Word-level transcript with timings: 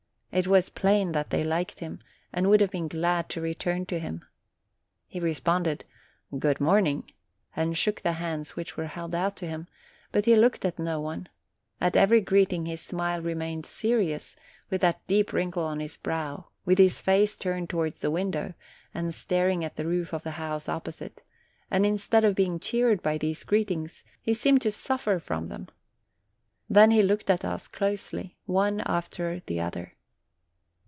It 0.33 0.47
was 0.47 0.69
plain 0.69 1.11
that 1.11 1.29
they 1.29 1.43
liked 1.43 1.81
him, 1.81 1.99
and 2.31 2.49
would 2.49 2.61
have 2.61 2.71
been 2.71 2.87
glad 2.87 3.27
to 3.31 3.41
return 3.41 3.85
to 3.87 3.99
him. 3.99 4.23
He 5.05 5.19
responded, 5.19 5.83
"Good 6.39 6.61
morning,'* 6.61 7.11
and 7.53 7.77
shook 7.77 7.99
the 7.99 8.13
hands 8.13 8.55
which 8.55 8.77
were 8.77 8.85
held 8.87 9.13
out 9.13 9.35
to 9.35 9.45
him, 9.45 9.67
but 10.13 10.23
he 10.23 10.37
looked 10.37 10.63
at 10.63 10.79
no 10.79 11.01
one; 11.01 11.27
at 11.81 11.97
every 11.97 12.21
greeting 12.21 12.65
his 12.65 12.79
smile 12.79 13.21
re 13.21 13.33
mained 13.33 13.65
serious, 13.65 14.37
with 14.69 14.79
that 14.79 15.05
deep 15.05 15.33
wrinkle 15.33 15.63
on 15.63 15.81
his 15.81 15.97
brow, 15.97 16.47
with 16.63 16.77
his 16.77 16.97
face 16.97 17.35
turned 17.35 17.69
towards 17.69 17.99
the 17.99 18.09
window, 18.09 18.53
and 18.93 19.13
staring 19.13 19.65
at 19.65 19.75
the 19.75 19.85
roof 19.85 20.13
of 20.13 20.23
the 20.23 20.31
house 20.39 20.69
opposite; 20.69 21.23
and 21.69 21.85
instead 21.85 22.23
of 22.23 22.35
being 22.35 22.57
cheered 22.57 23.01
by 23.03 23.17
these 23.17 23.43
greetings, 23.43 24.05
he 24.21 24.33
seemed 24.33 24.61
to 24.61 24.71
suffer 24.71 25.19
from 25.19 25.47
them. 25.47 25.67
Then 26.69 26.89
he 26.89 27.01
looked 27.01 27.29
at 27.29 27.43
us 27.43 27.67
closely, 27.67 28.37
one 28.45 28.79
after 28.85 29.41
the 29.45 29.59
other. 29.59 29.95